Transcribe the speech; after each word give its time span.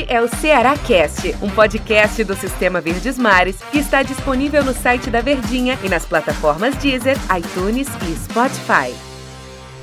Este 0.00 0.12
é 0.14 0.22
o 0.22 0.28
Ceará 0.28 0.78
Cast, 0.78 1.34
um 1.42 1.50
podcast 1.50 2.24
do 2.24 2.34
Sistema 2.34 2.80
Verdes 2.80 3.18
Mares 3.18 3.60
que 3.70 3.78
está 3.78 4.02
disponível 4.02 4.64
no 4.64 4.72
site 4.72 5.10
da 5.10 5.20
Verdinha 5.20 5.78
e 5.84 5.90
nas 5.90 6.06
plataformas 6.06 6.74
Deezer, 6.76 7.16
iTunes 7.36 7.86
e 8.08 8.16
Spotify. 8.16 8.94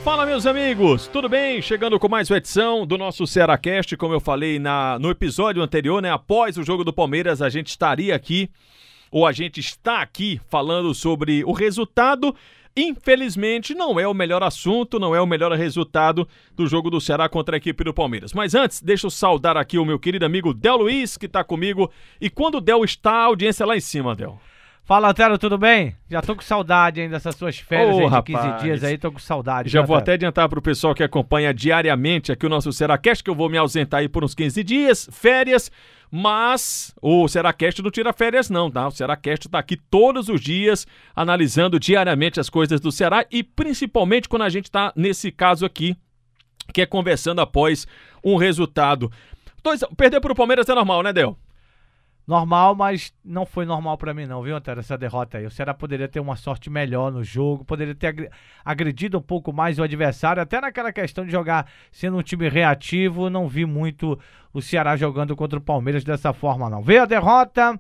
Fala, 0.04 0.26
meus 0.26 0.48
amigos, 0.48 1.08
tudo 1.08 1.30
bem? 1.30 1.62
Chegando 1.62 2.00
com 2.00 2.10
mais 2.10 2.32
uma 2.32 2.38
edição 2.38 2.88
do 2.88 2.98
nosso 2.98 3.28
Cearacast, 3.28 3.96
como 3.96 4.14
eu 4.16 4.20
falei 4.20 4.58
na, 4.58 4.98
no 4.98 5.12
episódio 5.12 5.62
anterior, 5.62 6.02
né? 6.02 6.12
Após 6.12 6.58
o 6.58 6.64
jogo 6.64 6.84
do 6.84 6.94
Palmeiras, 6.94 7.40
a 7.40 7.50
gente 7.50 7.68
estaria 7.68 8.16
aqui, 8.16 8.50
ou 9.12 9.28
a 9.28 9.32
gente 9.32 9.60
está 9.60 10.02
aqui, 10.02 10.42
falando 10.50 10.96
sobre 10.96 11.44
o 11.44 11.52
resultado 11.52 12.34
Infelizmente, 12.80 13.74
não 13.74 14.00
é 14.00 14.08
o 14.08 14.14
melhor 14.14 14.44
assunto, 14.44 15.00
não 15.00 15.16
é 15.16 15.20
o 15.20 15.26
melhor 15.26 15.52
resultado 15.54 16.28
do 16.56 16.68
jogo 16.68 16.92
do 16.92 17.02
Ceará 17.02 17.28
contra 17.28 17.56
a 17.56 17.58
equipe 17.58 17.84
do 17.84 17.92
Palmeiras. 17.92 18.34
Mas 18.34 18.54
antes, 18.54 18.84
deixa 18.84 19.08
eu 19.08 19.10
saudar 19.10 19.58
aqui 19.58 19.80
o 19.80 19.86
meu 19.86 19.98
querido 19.98 20.24
amigo 20.28 20.54
Del 20.54 20.78
Luiz, 20.78 21.18
que 21.18 21.26
está 21.26 21.44
comigo. 21.44 21.92
E 22.22 22.30
quando 22.30 22.60
o 22.60 22.62
Del 22.62 22.84
está, 22.84 23.14
a 23.14 23.24
audiência 23.24 23.64
é 23.64 23.66
lá 23.66 23.76
em 23.76 23.80
cima, 23.80 24.16
Del. 24.16 24.40
Fala, 24.88 25.10
Antero, 25.10 25.38
tudo 25.38 25.58
bem? 25.58 25.94
Já 26.10 26.22
tô 26.22 26.34
com 26.34 26.42
saudade 26.42 27.02
ainda 27.02 27.18
dessas 27.18 27.36
suas 27.36 27.60
férias 27.60 27.94
oh, 27.94 28.08
aí 28.08 28.10
de 28.10 28.24
15 28.24 28.64
dias 28.64 28.84
aí, 28.86 28.98
tô 28.98 29.12
com 29.12 29.20
saudade. 29.20 29.68
Já 29.68 29.82
vou 29.82 29.98
até 29.98 30.14
adiantar 30.14 30.48
pro 30.48 30.62
pessoal 30.62 30.96
que 30.96 31.04
acompanha 31.04 31.54
diariamente 31.54 32.32
aqui 32.32 32.46
o 32.46 32.50
nosso 32.50 32.72
Seracast, 32.72 33.22
que 33.22 33.30
eu 33.30 33.36
vou 33.36 33.50
me 33.50 33.58
ausentar 33.58 34.00
aí 34.00 34.08
por 34.08 34.24
uns 34.24 34.34
15 34.34 34.64
dias, 34.64 35.10
férias, 35.12 35.70
mas 36.10 36.96
o 37.02 37.28
Seracast 37.28 37.82
não 37.82 37.92
tira 37.92 38.14
férias 38.14 38.50
não, 38.50 38.72
tá? 38.72 38.88
O 38.88 38.92
Seracast 38.92 39.50
tá 39.50 39.60
aqui 39.60 39.76
todos 39.76 40.30
os 40.30 40.40
dias, 40.40 40.88
analisando 41.14 41.78
diariamente 41.78 42.40
as 42.40 42.50
coisas 42.50 42.80
do 42.80 42.90
Ceará 42.90 43.26
e 43.30 43.44
principalmente 43.44 44.30
quando 44.30 44.44
a 44.44 44.50
gente 44.50 44.72
tá 44.72 44.94
nesse 44.96 45.34
caso 45.34 45.66
aqui, 45.66 45.98
que 46.74 46.82
é 46.82 46.86
conversando 46.86 47.42
após 47.42 47.86
um 48.24 48.38
resultado. 48.38 49.12
Dois, 49.62 49.84
perder 49.98 50.22
pro 50.22 50.34
Palmeiras 50.34 50.70
é 50.70 50.74
normal, 50.74 51.04
né, 51.04 51.12
Del? 51.12 51.38
Normal, 52.28 52.76
mas 52.76 53.14
não 53.24 53.46
foi 53.46 53.66
normal 53.66 53.98
para 53.98 54.14
mim 54.14 54.26
não, 54.26 54.44
viu, 54.44 54.56
Antero, 54.56 54.82
essa 54.82 54.98
derrota 54.98 55.38
aí. 55.38 55.46
O 55.46 55.50
Ceará 55.50 55.74
poderia 55.74 56.10
ter 56.10 56.20
uma 56.20 56.36
sorte 56.36 56.70
melhor 56.70 57.10
no 57.10 57.24
jogo, 57.24 57.64
poderia 57.64 57.96
ter 57.96 58.30
agredido 58.66 59.18
um 59.18 59.22
pouco 59.22 59.54
mais 59.54 59.80
o 59.80 59.84
adversário, 59.84 60.42
até 60.42 60.60
naquela 60.60 60.92
questão 60.92 61.26
de 61.26 61.32
jogar 61.32 61.68
sendo 61.90 62.18
um 62.18 62.22
time 62.22 62.50
reativo, 62.50 63.30
não 63.30 63.48
vi 63.48 63.66
muito 63.66 64.20
o 64.54 64.62
Ceará 64.62 64.98
jogando 64.98 65.36
contra 65.36 65.58
o 65.58 65.62
Palmeiras 65.62 66.04
dessa 66.04 66.34
forma 66.34 66.70
não. 66.70 66.82
Veio 66.82 67.04
a 67.04 67.06
derrota, 67.06 67.80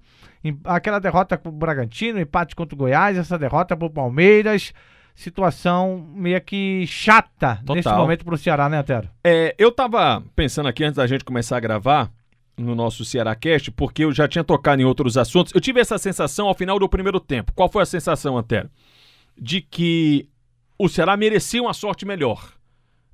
aquela 0.63 0.99
derrota 0.99 1.37
com 1.37 1.49
o 1.49 1.51
Bragantino, 1.51 2.19
empate 2.19 2.55
contra 2.55 2.73
o 2.73 2.77
Goiás, 2.77 3.17
essa 3.17 3.37
derrota 3.37 3.75
pro 3.75 3.89
Palmeiras, 3.89 4.73
situação 5.13 6.07
meio 6.13 6.39
que 6.39 6.85
chata 6.87 7.57
Total. 7.57 7.75
nesse 7.75 7.89
momento 7.89 8.23
pro 8.23 8.37
Ceará, 8.37 8.69
né, 8.69 8.77
Antero? 8.77 9.09
É, 9.21 9.53
eu 9.57 9.73
tava 9.73 10.23
pensando 10.35 10.69
aqui 10.69 10.85
antes 10.85 10.95
da 10.95 11.07
gente 11.07 11.25
começar 11.25 11.57
a 11.57 11.59
gravar, 11.59 12.09
no 12.57 12.73
nosso 12.73 13.05
Ceará 13.05 13.35
Cast, 13.35 13.71
porque 13.71 14.03
eu 14.03 14.11
já 14.11 14.27
tinha 14.27 14.43
tocado 14.43 14.81
em 14.81 14.85
outros 14.85 15.15
assuntos. 15.15 15.53
Eu 15.53 15.61
tive 15.61 15.79
essa 15.79 15.97
sensação 15.97 16.47
ao 16.47 16.55
final 16.55 16.79
do 16.79 16.89
primeiro 16.89 17.19
tempo. 17.19 17.53
Qual 17.53 17.69
foi 17.69 17.83
a 17.83 17.85
sensação, 17.85 18.37
Antero? 18.37 18.69
De 19.37 19.61
que 19.61 20.27
o 20.77 20.89
Ceará 20.89 21.15
merecia 21.15 21.61
uma 21.61 21.73
sorte 21.73 22.05
melhor. 22.05 22.51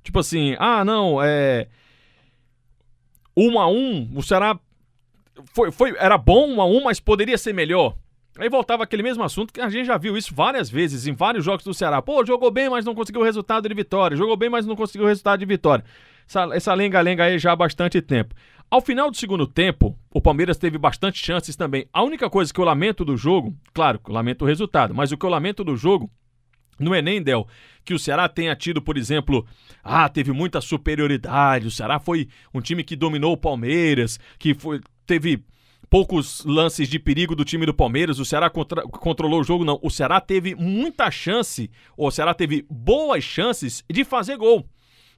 Tipo 0.02 0.20
assim, 0.20 0.56
ah, 0.58 0.84
não, 0.84 1.22
é. 1.22 1.68
Um 3.36 3.58
a 3.58 3.68
um, 3.68 4.10
o 4.14 4.22
Ceará 4.22 4.58
foi, 5.52 5.70
foi, 5.72 5.94
era 5.98 6.16
bom 6.16 6.48
um 6.48 6.60
a 6.60 6.66
um, 6.66 6.84
mas 6.84 7.00
poderia 7.00 7.36
ser 7.36 7.52
melhor. 7.52 7.96
Aí 8.38 8.48
voltava 8.48 8.82
aquele 8.82 9.02
mesmo 9.02 9.22
assunto 9.22 9.52
que 9.52 9.60
a 9.60 9.68
gente 9.68 9.86
já 9.86 9.96
viu 9.96 10.16
isso 10.16 10.34
várias 10.34 10.68
vezes 10.68 11.06
em 11.06 11.12
vários 11.12 11.44
jogos 11.44 11.64
do 11.64 11.74
Ceará. 11.74 12.02
Pô, 12.02 12.24
jogou 12.24 12.50
bem, 12.50 12.68
mas 12.68 12.84
não 12.84 12.94
conseguiu 12.94 13.20
o 13.20 13.24
resultado 13.24 13.68
de 13.68 13.74
vitória. 13.74 14.16
Jogou 14.16 14.36
bem, 14.36 14.48
mas 14.48 14.66
não 14.66 14.74
conseguiu 14.74 15.04
o 15.04 15.08
resultado 15.08 15.40
de 15.40 15.46
vitória. 15.46 15.84
Essa 16.52 16.74
lenga-lenga 16.74 17.24
aí 17.24 17.38
já 17.38 17.52
há 17.52 17.56
bastante 17.56 18.00
tempo. 18.00 18.34
Ao 18.70 18.80
final 18.80 19.10
do 19.10 19.16
segundo 19.16 19.46
tempo, 19.46 19.96
o 20.12 20.20
Palmeiras 20.20 20.56
teve 20.56 20.78
bastante 20.78 21.24
chances 21.24 21.54
também. 21.54 21.86
A 21.92 22.02
única 22.02 22.28
coisa 22.28 22.52
que 22.52 22.58
eu 22.58 22.64
lamento 22.64 23.04
do 23.04 23.16
jogo, 23.16 23.56
claro, 23.72 24.00
eu 24.06 24.12
lamento 24.12 24.44
o 24.44 24.48
resultado, 24.48 24.94
mas 24.94 25.12
o 25.12 25.16
que 25.16 25.24
eu 25.24 25.30
lamento 25.30 25.62
do 25.62 25.76
jogo 25.76 26.10
não 26.78 26.94
é 26.94 27.00
nem, 27.00 27.22
Del, 27.22 27.46
que 27.84 27.94
o 27.94 27.98
Ceará 27.98 28.28
tenha 28.28 28.54
tido, 28.56 28.82
por 28.82 28.96
exemplo, 28.96 29.46
ah, 29.82 30.08
teve 30.08 30.32
muita 30.32 30.60
superioridade, 30.60 31.66
o 31.66 31.70
Ceará 31.70 31.98
foi 32.00 32.28
um 32.52 32.60
time 32.60 32.82
que 32.82 32.96
dominou 32.96 33.32
o 33.32 33.36
Palmeiras, 33.36 34.18
que 34.38 34.54
foi, 34.54 34.80
teve 35.06 35.44
poucos 35.88 36.44
lances 36.44 36.88
de 36.88 36.98
perigo 36.98 37.36
do 37.36 37.44
time 37.44 37.66
do 37.66 37.74
Palmeiras, 37.74 38.18
o 38.18 38.24
Ceará 38.24 38.50
contra, 38.50 38.82
controlou 38.82 39.40
o 39.40 39.44
jogo, 39.44 39.64
não. 39.64 39.78
O 39.82 39.90
Ceará 39.90 40.20
teve 40.20 40.54
muita 40.54 41.10
chance, 41.10 41.70
ou 41.96 42.08
o 42.08 42.10
Ceará 42.10 42.34
teve 42.34 42.66
boas 42.68 43.22
chances 43.22 43.84
de 43.88 44.02
fazer 44.02 44.36
gol. 44.36 44.68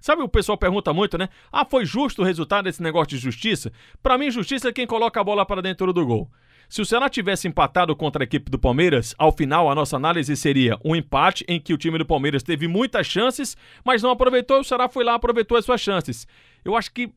Sabe 0.00 0.22
o 0.22 0.28
pessoal 0.28 0.56
pergunta 0.56 0.92
muito, 0.92 1.18
né? 1.18 1.28
Ah, 1.50 1.64
foi 1.64 1.84
justo 1.84 2.22
o 2.22 2.24
resultado 2.24 2.64
desse 2.64 2.82
negócio 2.82 3.08
de 3.08 3.18
justiça? 3.18 3.72
Para 4.02 4.16
mim, 4.16 4.30
justiça 4.30 4.68
é 4.68 4.72
quem 4.72 4.86
coloca 4.86 5.20
a 5.20 5.24
bola 5.24 5.44
para 5.44 5.62
dentro 5.62 5.92
do 5.92 6.06
gol. 6.06 6.30
Se 6.68 6.82
o 6.82 6.84
Ceará 6.84 7.08
tivesse 7.08 7.46
empatado 7.46 7.94
contra 7.94 8.22
a 8.22 8.24
equipe 8.24 8.50
do 8.50 8.58
Palmeiras, 8.58 9.14
ao 9.16 9.30
final 9.30 9.70
a 9.70 9.74
nossa 9.74 9.96
análise 9.96 10.36
seria 10.36 10.78
um 10.84 10.96
empate 10.96 11.44
em 11.46 11.60
que 11.60 11.72
o 11.72 11.78
time 11.78 11.96
do 11.96 12.04
Palmeiras 12.04 12.42
teve 12.42 12.66
muitas 12.66 13.06
chances, 13.06 13.56
mas 13.84 14.02
não 14.02 14.10
aproveitou 14.10 14.60
o 14.60 14.64
Ceará 14.64 14.88
foi 14.88 15.04
lá 15.04 15.14
aproveitou 15.14 15.56
as 15.56 15.64
suas 15.64 15.80
chances. 15.80 16.26
Eu 16.64 16.74
acho 16.74 16.92
que 16.92 17.12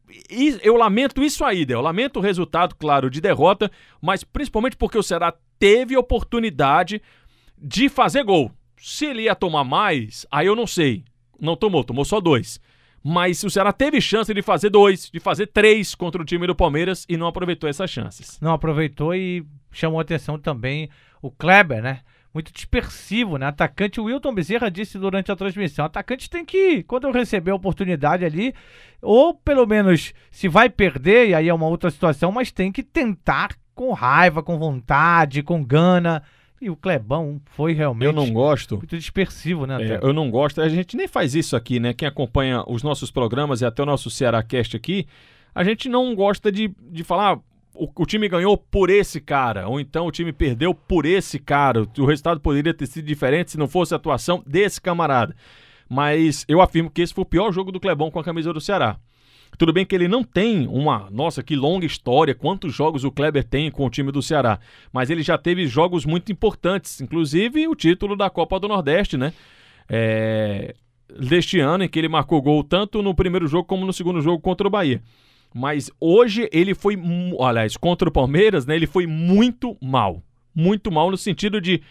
eu 0.61 0.75
lamento 0.75 1.23
isso 1.23 1.43
aí, 1.43 1.65
eu 1.67 1.81
lamento 1.81 2.19
o 2.19 2.21
resultado, 2.21 2.75
claro, 2.75 3.09
de 3.09 3.19
derrota, 3.19 3.71
mas 3.99 4.23
principalmente 4.23 4.77
porque 4.77 4.97
o 4.97 5.03
Ceará 5.03 5.33
teve 5.57 5.97
oportunidade 5.97 7.01
de 7.57 7.89
fazer 7.89 8.23
gol. 8.23 8.51
Se 8.77 9.07
ele 9.07 9.23
ia 9.23 9.35
tomar 9.35 9.63
mais, 9.63 10.25
aí 10.31 10.45
eu 10.45 10.55
não 10.55 10.67
sei. 10.67 11.03
Não 11.39 11.55
tomou, 11.55 11.83
tomou 11.83 12.05
só 12.05 12.21
dois. 12.21 12.59
Mas 13.03 13.43
o 13.43 13.49
Ceará 13.49 13.71
teve 13.71 14.01
chance 14.01 14.33
de 14.33 14.41
fazer 14.41 14.69
dois, 14.69 15.09
de 15.09 15.19
fazer 15.19 15.47
três 15.47 15.95
contra 15.95 16.21
o 16.21 16.25
time 16.25 16.45
do 16.45 16.55
Palmeiras 16.55 17.05
e 17.07 17.15
não 17.15 17.27
aproveitou 17.27 17.69
essas 17.69 17.89
chances. 17.89 18.39
Não 18.41 18.53
aproveitou 18.53 19.15
e 19.15 19.45
chamou 19.71 19.99
atenção 19.99 20.37
também 20.37 20.89
o 21.21 21.31
Kleber, 21.31 21.81
né? 21.81 22.01
Muito 22.33 22.53
dispersivo, 22.53 23.37
né? 23.37 23.47
Atacante, 23.47 23.99
o 23.99 24.03
Wilton 24.03 24.33
Bezerra 24.33 24.69
disse 24.69 24.99
durante 24.99 25.31
a 25.31 25.35
transmissão: 25.35 25.85
atacante 25.85 26.29
tem 26.29 26.45
que, 26.45 26.83
quando 26.83 27.09
receber 27.09 27.51
a 27.51 27.55
oportunidade 27.55 28.23
ali, 28.23 28.53
ou 29.01 29.33
pelo 29.33 29.65
menos 29.65 30.13
se 30.29 30.47
vai 30.47 30.69
perder, 30.69 31.29
e 31.29 31.33
aí 31.33 31.49
é 31.49 31.53
uma 31.53 31.67
outra 31.67 31.89
situação, 31.89 32.31
mas 32.31 32.51
tem 32.51 32.71
que 32.71 32.83
tentar 32.83 33.55
com 33.73 33.93
raiva, 33.93 34.43
com 34.43 34.59
vontade, 34.59 35.41
com 35.41 35.63
gana. 35.63 36.21
E 36.61 36.69
o 36.69 36.75
Clebão 36.75 37.39
foi 37.45 37.73
realmente. 37.73 38.05
Eu 38.05 38.13
não 38.13 38.31
gosto. 38.31 38.77
Muito 38.77 38.97
dispersivo, 38.97 39.65
né? 39.65 39.77
É, 39.81 39.99
eu 40.01 40.11
não 40.11 40.29
gosto. 40.29 40.61
A 40.61 40.67
gente 40.67 40.97
nem 40.97 41.07
faz 41.07 41.33
isso 41.33 41.55
aqui, 41.55 41.79
né? 41.79 41.93
Quem 41.93 42.07
acompanha 42.07 42.63
os 42.67 42.83
nossos 42.83 43.09
programas 43.09 43.61
e 43.61 43.65
até 43.65 43.81
o 43.81 43.85
nosso 43.85 44.09
Ceará 44.09 44.43
Cast 44.43 44.75
aqui, 44.75 45.07
a 45.55 45.63
gente 45.63 45.87
não 45.87 46.13
gosta 46.13 46.51
de, 46.51 46.73
de 46.91 47.03
falar. 47.03 47.35
Ah, 47.35 47.39
o, 47.73 47.87
o, 47.95 48.05
time 48.05 48.27
ganhou 48.27 48.57
por 48.57 48.89
esse 48.89 49.21
cara, 49.21 49.69
ou 49.69 49.79
então 49.79 50.05
o 50.05 50.11
time 50.11 50.33
perdeu 50.33 50.73
por 50.73 51.05
esse 51.05 51.39
cara. 51.39 51.87
O 51.97 52.05
resultado 52.05 52.41
poderia 52.41 52.73
ter 52.73 52.87
sido 52.87 53.05
diferente 53.05 53.51
se 53.51 53.57
não 53.57 53.67
fosse 53.67 53.93
a 53.93 53.97
atuação 53.97 54.43
desse 54.45 54.81
camarada. 54.81 55.33
Mas 55.87 56.43
eu 56.47 56.61
afirmo 56.61 56.89
que 56.89 57.01
esse 57.01 57.13
foi 57.13 57.21
o 57.21 57.25
pior 57.25 57.51
jogo 57.51 57.71
do 57.71 57.79
Clebão 57.79 58.11
com 58.11 58.19
a 58.19 58.23
camisa 58.23 58.51
do 58.51 58.59
Ceará. 58.59 58.97
Tudo 59.57 59.73
bem 59.73 59.85
que 59.85 59.93
ele 59.93 60.07
não 60.07 60.23
tem 60.23 60.67
uma, 60.67 61.09
nossa, 61.11 61.43
que 61.43 61.55
longa 61.55 61.85
história, 61.85 62.33
quantos 62.33 62.73
jogos 62.73 63.03
o 63.03 63.11
Kleber 63.11 63.43
tem 63.43 63.69
com 63.69 63.85
o 63.85 63.89
time 63.89 64.11
do 64.11 64.21
Ceará, 64.21 64.59
mas 64.93 65.09
ele 65.09 65.21
já 65.21 65.37
teve 65.37 65.67
jogos 65.67 66.05
muito 66.05 66.31
importantes, 66.31 67.01
inclusive 67.01 67.67
o 67.67 67.75
título 67.75 68.15
da 68.15 68.29
Copa 68.29 68.59
do 68.59 68.67
Nordeste, 68.67 69.17
né? 69.17 69.33
É, 69.89 70.75
deste 71.19 71.59
ano, 71.59 71.83
em 71.83 71.89
que 71.89 71.99
ele 71.99 72.07
marcou 72.07 72.41
gol 72.41 72.63
tanto 72.63 73.01
no 73.01 73.13
primeiro 73.13 73.47
jogo 73.47 73.65
como 73.65 73.85
no 73.85 73.91
segundo 73.91 74.21
jogo 74.21 74.39
contra 74.39 74.67
o 74.67 74.69
Bahia. 74.69 75.01
Mas 75.53 75.89
hoje 75.99 76.47
ele 76.51 76.75
foi, 76.75 76.95
aliás, 77.39 77.75
contra 77.75 78.07
o 78.07 78.11
Palmeiras, 78.11 78.65
né? 78.65 78.75
Ele 78.75 78.85
foi 78.85 79.07
muito 79.07 79.75
mal. 79.81 80.21
Muito 80.53 80.91
mal 80.91 81.09
no 81.09 81.17
sentido 81.17 81.59
de 81.59 81.81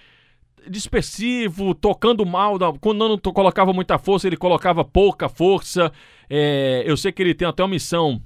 dispersivo, 0.68 1.74
tocando 1.74 2.24
mal. 2.24 2.58
Quando 2.80 3.08
não 3.08 3.18
colocava 3.18 3.72
muita 3.72 3.98
força, 3.98 4.26
ele 4.26 4.36
colocava 4.36 4.84
pouca 4.84 5.28
força. 5.28 5.92
É, 6.28 6.82
eu 6.86 6.96
sei 6.96 7.12
que 7.12 7.22
ele 7.22 7.34
tem 7.34 7.46
até 7.46 7.62
uma 7.62 7.68
missão 7.68 8.22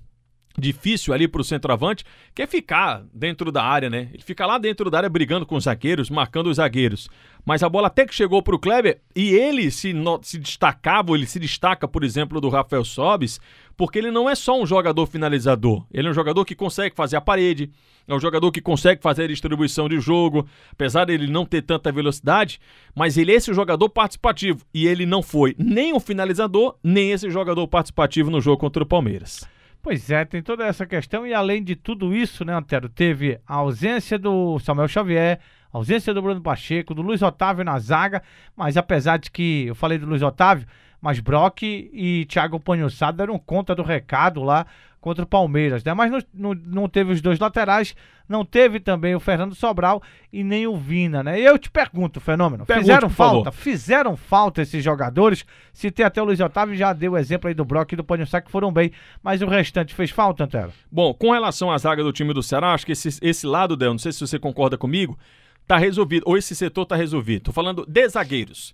difícil 0.58 1.14
ali 1.14 1.26
para 1.26 1.40
o 1.40 1.44
centroavante, 1.44 2.04
que 2.34 2.42
é 2.42 2.46
ficar 2.46 3.04
dentro 3.12 3.50
da 3.50 3.62
área, 3.62 3.88
né? 3.88 4.08
Ele 4.12 4.22
fica 4.22 4.46
lá 4.46 4.58
dentro 4.58 4.90
da 4.90 4.98
área 4.98 5.08
brigando 5.08 5.46
com 5.46 5.56
os 5.56 5.64
zagueiros, 5.64 6.10
marcando 6.10 6.48
os 6.48 6.56
zagueiros. 6.56 7.08
Mas 7.44 7.62
a 7.62 7.68
bola 7.68 7.88
até 7.88 8.06
que 8.06 8.14
chegou 8.14 8.42
para 8.42 8.54
o 8.54 8.58
Kleber 8.58 9.00
e 9.16 9.30
ele 9.30 9.70
se, 9.70 9.92
se 10.22 10.38
destacava, 10.38 11.12
ele 11.12 11.26
se 11.26 11.40
destaca, 11.40 11.88
por 11.88 12.04
exemplo, 12.04 12.40
do 12.40 12.48
Rafael 12.48 12.84
Sobis, 12.84 13.40
porque 13.76 13.98
ele 13.98 14.10
não 14.10 14.30
é 14.30 14.34
só 14.34 14.60
um 14.60 14.66
jogador 14.66 15.06
finalizador, 15.06 15.84
ele 15.92 16.06
é 16.06 16.10
um 16.10 16.14
jogador 16.14 16.44
que 16.44 16.54
consegue 16.54 16.94
fazer 16.94 17.16
a 17.16 17.20
parede, 17.20 17.70
é 18.06 18.14
um 18.14 18.20
jogador 18.20 18.52
que 18.52 18.60
consegue 18.60 19.02
fazer 19.02 19.24
a 19.24 19.28
distribuição 19.28 19.88
de 19.88 19.98
jogo, 19.98 20.46
apesar 20.70 21.04
dele 21.04 21.26
não 21.26 21.44
ter 21.44 21.62
tanta 21.62 21.90
velocidade, 21.90 22.60
mas 22.94 23.16
ele 23.16 23.32
é 23.32 23.36
esse 23.36 23.52
jogador 23.52 23.88
participativo 23.88 24.64
e 24.72 24.86
ele 24.86 25.06
não 25.06 25.22
foi 25.22 25.54
nem 25.58 25.92
um 25.92 26.00
finalizador, 26.00 26.76
nem 26.82 27.10
esse 27.10 27.30
jogador 27.30 27.66
participativo 27.66 28.30
no 28.30 28.40
jogo 28.40 28.58
contra 28.58 28.82
o 28.82 28.86
Palmeiras. 28.86 29.48
Pois 29.82 30.08
é, 30.10 30.24
tem 30.24 30.40
toda 30.40 30.64
essa 30.64 30.86
questão. 30.86 31.26
E 31.26 31.34
além 31.34 31.62
de 31.62 31.74
tudo 31.74 32.14
isso, 32.14 32.44
né, 32.44 32.54
Antero, 32.54 32.88
teve 32.88 33.40
a 33.44 33.56
ausência 33.56 34.16
do 34.16 34.56
Samuel 34.60 34.86
Xavier, 34.86 35.40
a 35.72 35.78
ausência 35.78 36.14
do 36.14 36.22
Bruno 36.22 36.40
Pacheco, 36.40 36.94
do 36.94 37.02
Luiz 37.02 37.20
Otávio 37.20 37.64
na 37.64 37.76
zaga, 37.80 38.22
mas 38.54 38.76
apesar 38.76 39.16
de 39.16 39.28
que 39.28 39.66
eu 39.66 39.74
falei 39.74 39.98
do 39.98 40.06
Luiz 40.06 40.22
Otávio, 40.22 40.68
mas 41.00 41.18
Brock 41.18 41.62
e 41.64 42.24
Thiago 42.26 42.60
Panhossado 42.60 43.16
deram 43.16 43.36
conta 43.40 43.74
do 43.74 43.82
recado 43.82 44.40
lá 44.44 44.64
contra 45.02 45.24
o 45.24 45.26
Palmeiras, 45.26 45.82
né? 45.82 45.92
Mas 45.92 46.10
não, 46.12 46.20
não, 46.32 46.54
não, 46.54 46.88
teve 46.88 47.12
os 47.12 47.20
dois 47.20 47.40
laterais, 47.40 47.94
não 48.28 48.44
teve 48.44 48.78
também 48.78 49.16
o 49.16 49.20
Fernando 49.20 49.52
Sobral 49.52 50.00
e 50.32 50.44
nem 50.44 50.64
o 50.64 50.76
Vina, 50.76 51.24
né? 51.24 51.40
E 51.40 51.44
eu 51.44 51.58
te 51.58 51.68
pergunto, 51.68 52.20
Fenômeno, 52.20 52.64
Pergunte, 52.64 52.86
fizeram 52.86 53.10
falta? 53.10 53.50
Favor. 53.50 53.62
Fizeram 53.62 54.16
falta 54.16 54.62
esses 54.62 54.82
jogadores? 54.82 55.44
Se 55.72 55.90
tem 55.90 56.06
até 56.06 56.22
o 56.22 56.24
Luiz 56.24 56.38
Otávio, 56.38 56.76
já 56.76 56.92
deu 56.92 57.12
o 57.12 57.18
exemplo 57.18 57.48
aí 57.48 57.54
do 57.54 57.64
Brock 57.64 57.92
e 57.92 57.96
do 57.96 58.04
Panhussá 58.04 58.40
que 58.40 58.50
foram 58.50 58.72
bem, 58.72 58.92
mas 59.20 59.42
o 59.42 59.46
restante 59.46 59.92
fez 59.92 60.12
falta, 60.12 60.44
Antero? 60.44 60.72
Bom, 60.90 61.12
com 61.12 61.32
relação 61.32 61.70
à 61.72 61.76
zaga 61.76 62.04
do 62.04 62.12
time 62.12 62.32
do 62.32 62.42
Ceará, 62.42 62.72
acho 62.72 62.86
que 62.86 62.92
esse, 62.92 63.18
esse 63.20 63.44
lado, 63.44 63.76
Del, 63.76 63.90
não 63.90 63.98
sei 63.98 64.12
se 64.12 64.20
você 64.20 64.38
concorda 64.38 64.78
comigo, 64.78 65.18
tá 65.66 65.76
resolvido, 65.76 66.22
ou 66.26 66.38
esse 66.38 66.54
setor 66.54 66.86
tá 66.86 66.94
resolvido. 66.94 67.42
Tô 67.42 67.52
falando 67.52 67.84
de 67.88 68.08
zagueiros, 68.08 68.72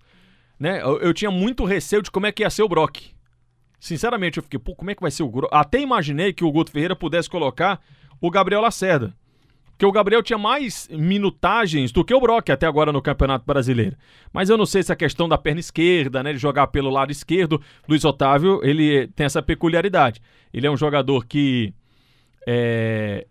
né? 0.61 0.83
Eu, 0.83 1.01
eu 1.01 1.15
tinha 1.15 1.31
muito 1.31 1.65
receio 1.65 2.03
de 2.03 2.11
como 2.11 2.27
é 2.27 2.33
que 2.33 2.43
ia 2.43 2.51
ser 2.51 2.63
o 2.63 2.69
Brock. 2.69 3.17
Sinceramente, 3.81 4.39
eu 4.39 4.43
fiquei, 4.43 4.59
pô, 4.59 4.75
como 4.75 4.91
é 4.91 4.95
que 4.95 5.03
vai 5.03 5.11
ser 5.11 5.23
o 5.23 5.29
Guto? 5.29 5.49
Até 5.53 5.81
imaginei 5.81 6.33
que 6.33 6.45
o 6.45 6.51
Guto 6.51 6.71
Ferreira 6.71 6.97
pudesse 6.97 7.31
colocar 7.31 7.81
o 8.21 8.31
Gabriel 8.31 8.61
Lacerda. 8.61 9.15
Porque 9.71 9.87
o 9.87 9.93
Gabriel 9.93 10.25
tinha 10.25 10.39
mais 10.39 10.89
minutagens 10.91 11.93
do 11.93 12.05
que 12.05 12.13
o 12.13 12.21
Brock 12.21 12.51
até 12.51 12.67
agora 12.67 12.91
no 12.91 13.01
Campeonato 13.01 13.47
Brasileiro. 13.47 13.97
Mas 14.33 14.51
eu 14.51 14.59
não 14.59 14.67
sei 14.67 14.83
se 14.83 14.93
a 14.93 14.97
questão 14.97 15.29
da 15.29 15.39
perna 15.39 15.61
esquerda, 15.61 16.21
né, 16.21 16.33
de 16.33 16.39
jogar 16.39 16.67
pelo 16.67 16.91
lado 16.91 17.13
esquerdo, 17.13 17.63
Luiz 17.89 18.05
Otávio, 18.05 18.61
ele 18.65 19.07
tem 19.15 19.27
essa 19.27 19.41
peculiaridade. 19.41 20.21
Ele 20.53 20.67
é 20.67 20.71
um 20.71 20.77
jogador 20.77 21.25
que 21.27 21.73
é, 22.45 23.25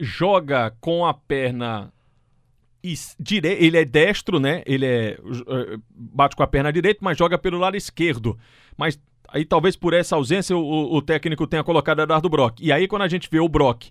joga 0.00 0.74
com 0.80 1.04
a 1.04 1.12
perna 1.12 1.92
direita, 3.20 3.62
ele 3.62 3.76
é 3.76 3.84
destro, 3.84 4.40
né? 4.40 4.62
Ele 4.64 4.86
é, 4.86 5.10
é 5.10 5.78
bate 5.90 6.34
com 6.34 6.42
a 6.42 6.46
perna 6.46 6.72
direita, 6.72 7.00
mas 7.02 7.18
joga 7.18 7.36
pelo 7.36 7.58
lado 7.58 7.76
esquerdo. 7.76 8.38
Mas 8.74 8.98
aí 9.28 9.44
talvez 9.44 9.76
por 9.76 9.92
essa 9.92 10.16
ausência 10.16 10.56
o, 10.56 10.94
o 10.94 11.02
técnico 11.02 11.46
tenha 11.46 11.62
colocado 11.62 12.02
Eduardo 12.02 12.28
Brock. 12.28 12.60
E 12.60 12.72
aí 12.72 12.88
quando 12.88 13.02
a 13.02 13.08
gente 13.08 13.28
vê 13.30 13.38
o 13.38 13.48
Brock 13.48 13.90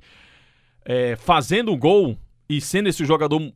é, 0.84 1.16
fazendo 1.16 1.72
o 1.72 1.78
gol 1.78 2.18
e 2.50 2.60
sendo 2.60 2.90
esse 2.90 3.06
jogador 3.06 3.54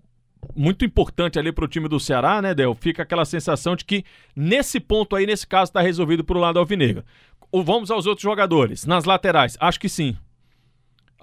muito 0.55 0.83
importante 0.83 1.37
ali 1.39 1.51
para 1.51 1.65
o 1.65 1.67
time 1.67 1.87
do 1.87 1.99
Ceará, 1.99 2.41
né, 2.41 2.53
Del? 2.53 2.75
Fica 2.75 3.03
aquela 3.03 3.25
sensação 3.25 3.75
de 3.75 3.85
que 3.85 4.03
nesse 4.35 4.79
ponto 4.79 5.15
aí, 5.15 5.25
nesse 5.25 5.45
caso, 5.45 5.69
está 5.69 5.81
resolvido 5.81 6.23
para 6.23 6.37
o 6.37 6.41
lado 6.41 6.59
alvinegro. 6.59 7.03
Vamos 7.53 7.91
aos 7.91 8.05
outros 8.05 8.23
jogadores. 8.23 8.85
Nas 8.85 9.05
laterais, 9.05 9.57
acho 9.59 9.79
que 9.79 9.89
sim. 9.89 10.17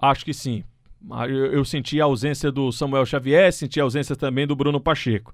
Acho 0.01 0.25
que 0.25 0.33
sim. 0.33 0.63
Ah, 1.11 1.27
eu, 1.27 1.47
eu 1.53 1.65
senti 1.65 2.01
a 2.01 2.05
ausência 2.05 2.51
do 2.51 2.71
Samuel 2.73 3.07
Xavier, 3.07 3.53
senti 3.53 3.81
a 3.81 3.85
ausência 3.85 4.17
também 4.17 4.47
do 4.47 4.57
Bruno 4.57 4.81
Pacheco. 4.81 5.33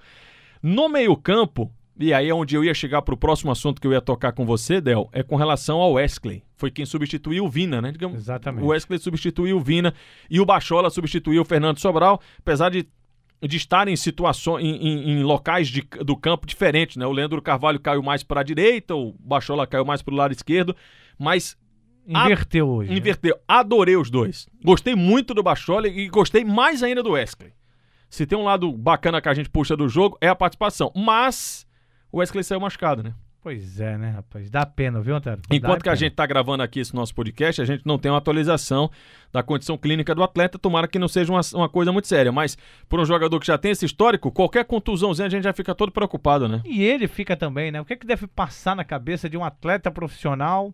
No 0.62 0.88
meio-campo, 0.88 1.70
e 1.98 2.12
aí 2.12 2.28
é 2.28 2.34
onde 2.34 2.56
eu 2.56 2.64
ia 2.64 2.74
chegar 2.74 3.02
para 3.02 3.14
o 3.14 3.16
próximo 3.16 3.52
assunto 3.52 3.80
que 3.80 3.86
eu 3.86 3.92
ia 3.92 4.00
tocar 4.00 4.32
com 4.32 4.44
você, 4.44 4.80
Del, 4.80 5.08
é 5.12 5.22
com 5.22 5.36
relação 5.36 5.80
ao 5.80 5.92
Wesley. 5.92 6.42
Foi 6.56 6.70
quem 6.70 6.84
substituiu 6.84 7.44
o 7.44 7.48
Vina, 7.48 7.80
né? 7.80 7.92
Digamos, 7.92 8.16
Exatamente. 8.18 8.64
O 8.64 8.68
Wesley 8.68 8.98
substituiu 8.98 9.56
o 9.56 9.60
Vina 9.60 9.94
e 10.28 10.40
o 10.40 10.44
Bachola 10.44 10.90
substituiu 10.90 11.42
o 11.42 11.44
Fernando 11.44 11.78
Sobral, 11.78 12.20
apesar 12.38 12.70
de, 12.70 12.86
de 13.40 13.56
estar 13.56 13.86
em 13.86 13.96
situações, 13.96 14.64
em, 14.64 14.76
em, 14.76 15.10
em 15.10 15.22
locais 15.22 15.68
de, 15.68 15.82
do 16.00 16.16
campo 16.16 16.46
diferentes, 16.46 16.96
né? 16.96 17.06
O 17.06 17.12
Leandro 17.12 17.40
Carvalho 17.40 17.78
caiu 17.78 18.02
mais 18.02 18.22
para 18.22 18.40
a 18.40 18.44
direita, 18.44 18.94
o 18.94 19.14
Bachola 19.20 19.66
caiu 19.66 19.84
mais 19.84 20.02
para 20.02 20.14
o 20.14 20.16
lado 20.16 20.32
esquerdo, 20.32 20.74
mas 21.18 21.56
Inverteu 22.06 22.68
hoje. 22.68 22.90
Né? 22.90 22.98
Inverteu. 22.98 23.34
Né? 23.34 23.40
Adorei 23.48 23.96
os 23.96 24.10
dois. 24.10 24.48
Gostei 24.62 24.94
muito 24.94 25.32
do 25.32 25.42
Bachola 25.42 25.88
e 25.88 26.08
gostei 26.08 26.44
mais 26.44 26.82
ainda 26.82 27.02
do 27.02 27.12
Wesley. 27.12 27.52
Se 28.10 28.26
tem 28.26 28.38
um 28.38 28.44
lado 28.44 28.70
bacana 28.72 29.20
que 29.20 29.28
a 29.28 29.34
gente 29.34 29.48
puxa 29.48 29.76
do 29.76 29.88
jogo, 29.88 30.16
é 30.20 30.28
a 30.28 30.34
participação. 30.34 30.92
Mas 30.94 31.66
o 32.14 32.18
Wesley 32.18 32.44
saiu 32.44 32.60
machucado, 32.60 33.02
né? 33.02 33.12
Pois 33.42 33.80
é, 33.80 33.98
né, 33.98 34.10
rapaz? 34.10 34.48
Dá 34.48 34.64
pena, 34.64 35.00
viu, 35.00 35.16
Antero? 35.16 35.42
Enquanto 35.50 35.72
Dá 35.72 35.76
que 35.78 35.82
pena. 35.82 35.92
a 35.92 35.96
gente 35.96 36.12
está 36.12 36.24
gravando 36.24 36.62
aqui 36.62 36.78
esse 36.78 36.94
nosso 36.94 37.12
podcast, 37.12 37.60
a 37.60 37.64
gente 37.64 37.84
não 37.84 37.98
tem 37.98 38.10
uma 38.10 38.18
atualização 38.18 38.88
da 39.32 39.42
condição 39.42 39.76
clínica 39.76 40.14
do 40.14 40.22
atleta. 40.22 40.56
Tomara 40.56 40.86
que 40.86 40.98
não 40.98 41.08
seja 41.08 41.32
uma, 41.32 41.40
uma 41.52 41.68
coisa 41.68 41.90
muito 41.92 42.06
séria. 42.06 42.30
Mas, 42.30 42.56
por 42.88 43.00
um 43.00 43.04
jogador 43.04 43.38
que 43.40 43.46
já 43.46 43.58
tem 43.58 43.72
esse 43.72 43.84
histórico, 43.84 44.30
qualquer 44.30 44.64
contusãozinha 44.64 45.26
a 45.26 45.28
gente 45.28 45.42
já 45.42 45.52
fica 45.52 45.74
todo 45.74 45.90
preocupado, 45.90 46.48
né? 46.48 46.62
E 46.64 46.84
ele 46.84 47.08
fica 47.08 47.36
também, 47.36 47.72
né? 47.72 47.80
O 47.80 47.84
que, 47.84 47.94
é 47.94 47.96
que 47.96 48.06
deve 48.06 48.28
passar 48.28 48.76
na 48.76 48.84
cabeça 48.84 49.28
de 49.28 49.36
um 49.36 49.44
atleta 49.44 49.90
profissional 49.90 50.72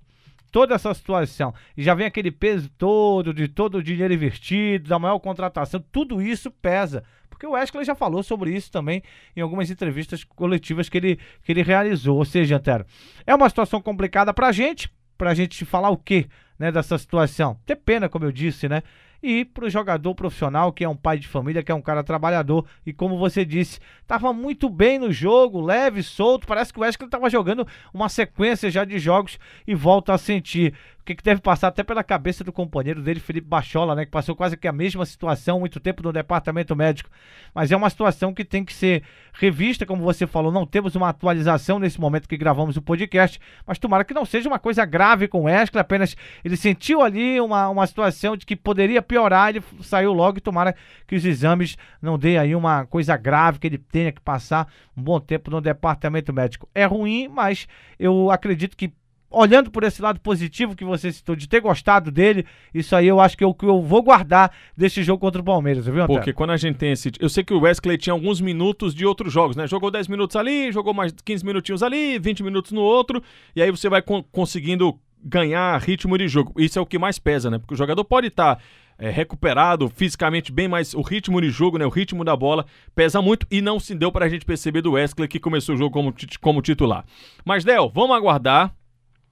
toda 0.52 0.74
essa 0.74 0.92
situação. 0.92 1.54
E 1.76 1.82
já 1.82 1.94
vem 1.94 2.06
aquele 2.06 2.30
peso 2.30 2.68
todo, 2.76 3.32
de 3.32 3.48
todo 3.48 3.78
o 3.78 3.82
dinheiro 3.82 4.12
investido, 4.12 4.90
da 4.90 4.98
maior 4.98 5.18
contratação, 5.18 5.82
tudo 5.90 6.20
isso 6.20 6.50
pesa. 6.50 7.02
Porque 7.30 7.46
o 7.46 7.52
Wesley 7.52 7.84
já 7.84 7.94
falou 7.94 8.22
sobre 8.22 8.54
isso 8.54 8.70
também 8.70 9.02
em 9.34 9.40
algumas 9.40 9.70
entrevistas 9.70 10.24
coletivas 10.24 10.88
que 10.88 10.98
ele, 10.98 11.18
que 11.42 11.52
ele 11.52 11.62
realizou. 11.62 12.18
Ou 12.18 12.24
seja, 12.24 12.56
Antero, 12.56 12.84
é 13.26 13.34
uma 13.34 13.48
situação 13.48 13.80
complicada 13.80 14.34
pra 14.34 14.52
gente, 14.52 14.92
pra 15.16 15.32
gente 15.32 15.64
falar 15.64 15.88
o 15.88 15.96
quê, 15.96 16.26
né, 16.58 16.70
dessa 16.70 16.98
situação? 16.98 17.58
Ter 17.64 17.76
pena, 17.76 18.08
como 18.08 18.26
eu 18.26 18.32
disse, 18.32 18.68
né? 18.68 18.82
e 19.22 19.44
para 19.44 19.66
o 19.66 19.70
jogador 19.70 20.14
profissional, 20.14 20.72
que 20.72 20.84
é 20.84 20.88
um 20.88 20.96
pai 20.96 21.18
de 21.18 21.28
família, 21.28 21.62
que 21.62 21.70
é 21.70 21.74
um 21.74 21.82
cara 21.82 22.02
trabalhador 22.02 22.66
e 22.84 22.92
como 22.92 23.18
você 23.18 23.44
disse, 23.44 23.78
estava 24.00 24.32
muito 24.32 24.68
bem 24.68 24.98
no 24.98 25.12
jogo, 25.12 25.60
leve, 25.60 26.02
solto, 26.02 26.46
parece 26.46 26.72
que 26.72 26.78
o 26.78 26.82
Wesley 26.82 27.06
estava 27.06 27.28
jogando 27.28 27.66
uma 27.92 28.08
sequência 28.08 28.70
já 28.70 28.84
de 28.84 28.98
jogos 28.98 29.38
e 29.66 29.74
volta 29.74 30.14
a 30.14 30.18
sentir 30.18 30.74
o 31.00 31.04
que, 31.04 31.14
que, 31.14 31.22
deve 31.22 31.40
passar 31.40 31.68
até 31.68 31.82
pela 31.82 32.04
cabeça 32.04 32.44
do 32.44 32.52
companheiro 32.52 33.02
dele, 33.02 33.20
Felipe 33.20 33.48
Bachola, 33.48 33.94
né? 33.94 34.04
Que 34.04 34.10
passou 34.10 34.36
quase 34.36 34.56
que 34.56 34.68
a 34.68 34.72
mesma 34.72 35.06
situação, 35.06 35.58
muito 35.58 35.80
tempo 35.80 36.02
no 36.02 36.12
departamento 36.12 36.76
médico. 36.76 37.08
Mas 37.54 37.72
é 37.72 37.76
uma 37.76 37.88
situação 37.88 38.34
que 38.34 38.44
tem 38.44 38.62
que 38.62 38.72
ser 38.72 39.02
revista, 39.32 39.86
como 39.86 40.02
você 40.02 40.26
falou. 40.26 40.52
Não 40.52 40.66
temos 40.66 40.94
uma 40.94 41.08
atualização 41.08 41.78
nesse 41.78 41.98
momento 41.98 42.28
que 42.28 42.36
gravamos 42.36 42.76
o 42.76 42.82
podcast, 42.82 43.40
mas 43.66 43.78
tomara 43.78 44.04
que 44.04 44.12
não 44.12 44.26
seja 44.26 44.48
uma 44.48 44.58
coisa 44.58 44.84
grave 44.84 45.26
com 45.26 45.40
o 45.40 45.44
Wesley, 45.44 45.80
apenas 45.80 46.14
ele 46.44 46.56
sentiu 46.56 47.00
ali 47.00 47.40
uma, 47.40 47.68
uma 47.70 47.86
situação 47.86 48.36
de 48.36 48.44
que 48.44 48.54
poderia 48.54 49.00
piorar, 49.00 49.48
ele 49.48 49.62
saiu 49.82 50.12
logo 50.12 50.36
e 50.36 50.40
tomara 50.42 50.74
que 51.06 51.16
os 51.16 51.24
exames 51.24 51.78
não 52.02 52.18
dê 52.18 52.36
aí 52.36 52.54
uma 52.54 52.84
coisa 52.84 53.16
grave, 53.16 53.58
que 53.58 53.66
ele 53.66 53.78
tenha 53.78 54.12
que 54.12 54.20
passar 54.20 54.70
um 54.94 55.02
bom 55.02 55.18
tempo 55.18 55.50
no 55.50 55.62
departamento 55.62 56.32
médico. 56.32 56.68
É 56.74 56.84
ruim, 56.84 57.26
mas 57.26 57.66
eu 57.98 58.30
acredito 58.30 58.76
que 58.76 58.92
olhando 59.30 59.70
por 59.70 59.84
esse 59.84 60.02
lado 60.02 60.18
positivo 60.20 60.74
que 60.74 60.84
você 60.84 61.12
citou, 61.12 61.36
de 61.36 61.48
ter 61.48 61.60
gostado 61.60 62.10
dele, 62.10 62.44
isso 62.74 62.96
aí 62.96 63.06
eu 63.06 63.20
acho 63.20 63.38
que 63.38 63.44
eu, 63.44 63.54
que 63.54 63.64
eu 63.64 63.80
vou 63.80 64.02
guardar 64.02 64.52
desse 64.76 65.02
jogo 65.02 65.20
contra 65.20 65.40
o 65.40 65.44
Palmeiras, 65.44 65.84
viu, 65.84 65.94
Antero? 65.94 66.18
Porque 66.18 66.32
quando 66.32 66.50
a 66.50 66.56
gente 66.56 66.76
tem 66.76 66.92
esse. 66.92 67.12
Eu 67.20 67.28
sei 67.28 67.44
que 67.44 67.54
o 67.54 67.60
Wesley 67.60 67.96
tinha 67.96 68.12
alguns 68.12 68.40
minutos 68.40 68.94
de 68.94 69.06
outros 69.06 69.32
jogos, 69.32 69.56
né? 69.56 69.66
Jogou 69.66 69.90
10 69.90 70.08
minutos 70.08 70.34
ali, 70.34 70.72
jogou 70.72 70.92
mais 70.92 71.12
15 71.24 71.46
minutinhos 71.46 71.82
ali, 71.82 72.18
20 72.18 72.42
minutos 72.42 72.72
no 72.72 72.80
outro, 72.80 73.22
e 73.54 73.62
aí 73.62 73.70
você 73.70 73.88
vai 73.88 74.02
con 74.02 74.22
conseguindo 74.24 74.98
ganhar 75.22 75.78
ritmo 75.80 76.18
de 76.18 76.26
jogo. 76.26 76.52
Isso 76.58 76.78
é 76.78 76.82
o 76.82 76.86
que 76.86 76.98
mais 76.98 77.18
pesa, 77.18 77.50
né? 77.50 77.58
Porque 77.58 77.74
o 77.74 77.76
jogador 77.76 78.04
pode 78.04 78.26
estar. 78.26 78.56
Tá 78.56 78.62
é, 79.00 79.08
recuperado, 79.08 79.88
fisicamente 79.88 80.52
bem, 80.52 80.68
mas 80.68 80.92
o 80.92 81.00
ritmo 81.00 81.40
de 81.40 81.48
jogo, 81.48 81.78
né, 81.78 81.86
o 81.86 81.88
ritmo 81.88 82.22
da 82.22 82.36
bola 82.36 82.66
pesa 82.94 83.22
muito 83.22 83.46
e 83.50 83.62
não 83.62 83.80
se 83.80 83.94
deu 83.94 84.12
para 84.12 84.26
a 84.26 84.28
gente 84.28 84.44
perceber 84.44 84.82
do 84.82 84.92
Wesley 84.92 85.26
que 85.26 85.40
começou 85.40 85.74
o 85.74 85.78
jogo 85.78 85.90
como, 85.90 86.14
como 86.40 86.60
titular. 86.60 87.04
Mas, 87.42 87.64
Del, 87.64 87.88
vamos 87.88 88.14
aguardar 88.14 88.74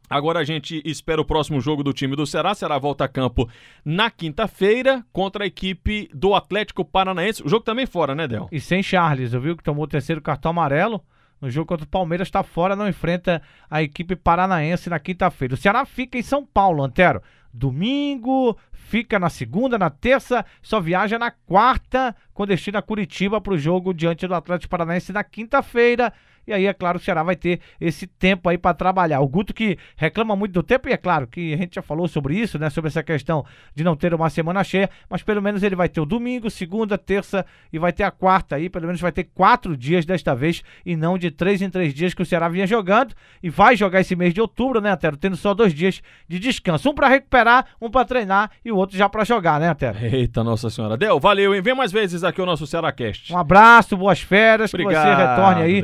Agora 0.08 0.40
a 0.40 0.44
gente 0.44 0.82
espera 0.84 1.20
o 1.20 1.24
próximo 1.24 1.60
jogo 1.60 1.82
do 1.82 1.92
time 1.92 2.16
do 2.16 2.26
Ceará. 2.26 2.54
Será 2.54 2.78
volta 2.78 3.04
a 3.04 3.08
campo 3.08 3.48
na 3.84 4.10
quinta-feira 4.10 5.04
contra 5.12 5.44
a 5.44 5.46
equipe 5.46 6.08
do 6.14 6.34
Atlético 6.34 6.84
Paranaense. 6.84 7.42
O 7.42 7.48
jogo 7.48 7.64
também 7.64 7.86
fora, 7.86 8.14
né, 8.14 8.26
Del? 8.26 8.48
E 8.50 8.60
sem 8.60 8.82
Charles, 8.82 9.32
viu? 9.32 9.56
Que 9.56 9.62
tomou 9.62 9.84
o 9.84 9.88
terceiro 9.88 10.22
cartão 10.22 10.50
amarelo. 10.50 11.02
No 11.40 11.50
jogo 11.50 11.66
contra 11.66 11.84
o 11.86 11.88
Palmeiras 11.88 12.26
está 12.28 12.42
fora, 12.42 12.74
não 12.74 12.88
enfrenta 12.88 13.40
a 13.70 13.82
equipe 13.82 14.16
paranaense 14.16 14.90
na 14.90 14.98
quinta-feira. 14.98 15.54
O 15.54 15.56
Ceará 15.56 15.84
fica 15.84 16.18
em 16.18 16.22
São 16.22 16.44
Paulo, 16.44 16.82
Antero. 16.82 17.22
Domingo, 17.52 18.58
fica 18.72 19.18
na 19.18 19.30
segunda, 19.30 19.78
na 19.78 19.88
terça, 19.88 20.44
só 20.60 20.80
viaja 20.80 21.18
na 21.18 21.30
quarta, 21.30 22.14
com 22.34 22.46
destino 22.46 22.78
a 22.78 22.82
Curitiba 22.82 23.40
para 23.40 23.52
o 23.52 23.58
jogo 23.58 23.94
diante 23.94 24.26
do 24.26 24.34
Atlético 24.34 24.70
Paranaense 24.70 25.12
na 25.12 25.22
quinta-feira. 25.22 26.12
E 26.48 26.52
aí, 26.52 26.66
é 26.66 26.72
claro, 26.72 26.96
o 26.96 27.00
Ceará 27.00 27.22
vai 27.22 27.36
ter 27.36 27.60
esse 27.78 28.06
tempo 28.06 28.48
aí 28.48 28.56
para 28.56 28.72
trabalhar. 28.72 29.20
O 29.20 29.28
Guto 29.28 29.52
que 29.52 29.76
reclama 29.96 30.34
muito 30.34 30.52
do 30.52 30.62
tempo, 30.62 30.88
e 30.88 30.92
é 30.92 30.96
claro 30.96 31.26
que 31.26 31.52
a 31.52 31.56
gente 31.58 31.74
já 31.74 31.82
falou 31.82 32.08
sobre 32.08 32.36
isso, 32.36 32.58
né? 32.58 32.70
Sobre 32.70 32.88
essa 32.88 33.02
questão 33.02 33.44
de 33.74 33.84
não 33.84 33.94
ter 33.94 34.14
uma 34.14 34.30
semana 34.30 34.64
cheia, 34.64 34.88
mas 35.10 35.22
pelo 35.22 35.42
menos 35.42 35.62
ele 35.62 35.76
vai 35.76 35.90
ter 35.90 36.00
o 36.00 36.06
domingo, 36.06 36.48
segunda, 36.48 36.96
terça 36.96 37.44
e 37.70 37.78
vai 37.78 37.92
ter 37.92 38.04
a 38.04 38.10
quarta 38.10 38.56
aí. 38.56 38.70
Pelo 38.70 38.86
menos 38.86 38.98
vai 38.98 39.12
ter 39.12 39.24
quatro 39.24 39.76
dias 39.76 40.06
desta 40.06 40.34
vez 40.34 40.62
e 40.86 40.96
não 40.96 41.18
de 41.18 41.30
três 41.30 41.60
em 41.60 41.68
três 41.68 41.92
dias 41.92 42.14
que 42.14 42.22
o 42.22 42.24
Ceará 42.24 42.48
vinha 42.48 42.66
jogando. 42.66 43.14
E 43.42 43.50
vai 43.50 43.76
jogar 43.76 44.00
esse 44.00 44.16
mês 44.16 44.32
de 44.32 44.40
outubro, 44.40 44.80
né, 44.80 44.90
Antero? 44.90 45.18
Tendo 45.18 45.36
só 45.36 45.52
dois 45.52 45.74
dias 45.74 46.00
de 46.26 46.38
descanso. 46.38 46.88
Um 46.88 46.94
para 46.94 47.08
recuperar, 47.08 47.66
um 47.78 47.90
para 47.90 48.06
treinar 48.06 48.50
e 48.64 48.72
o 48.72 48.76
outro 48.76 48.96
já 48.96 49.06
para 49.06 49.22
jogar, 49.22 49.60
né, 49.60 49.68
Antero? 49.68 49.98
Eita, 50.00 50.42
Nossa 50.42 50.70
Senhora. 50.70 50.96
Del, 50.96 51.20
valeu, 51.20 51.54
hein? 51.54 51.60
Vem 51.60 51.74
mais 51.74 51.92
vezes 51.92 52.24
aqui 52.24 52.40
o 52.40 52.46
nosso 52.46 52.66
Ceará 52.66 52.90
Cast. 52.90 53.34
Um 53.34 53.38
abraço, 53.38 53.98
boas 53.98 54.20
férias. 54.20 54.72
Obrigado, 54.72 54.94
que 54.94 55.22
você 55.22 55.28
retorne 55.28 55.62
aí, 55.62 55.82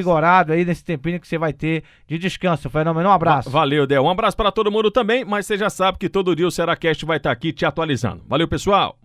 revigorado 0.00 0.52
aí 0.52 0.64
nesse 0.64 0.84
tempinho 0.84 1.20
que 1.20 1.28
você 1.28 1.38
vai 1.38 1.52
ter 1.52 1.84
de 2.06 2.18
descanso. 2.18 2.68
Fenômeno, 2.68 3.08
um 3.08 3.12
abraço. 3.12 3.50
Valeu, 3.50 3.86
Del. 3.86 4.04
Um 4.04 4.10
abraço 4.10 4.36
para 4.36 4.50
todo 4.50 4.72
mundo 4.72 4.90
também, 4.90 5.24
mas 5.24 5.46
você 5.46 5.56
já 5.56 5.70
sabe 5.70 5.98
que 5.98 6.08
todo 6.08 6.34
dia 6.34 6.46
o 6.46 6.50
Seracast 6.50 7.04
vai 7.04 7.18
estar 7.18 7.30
tá 7.30 7.32
aqui 7.32 7.52
te 7.52 7.64
atualizando. 7.64 8.22
Valeu, 8.26 8.48
pessoal. 8.48 8.96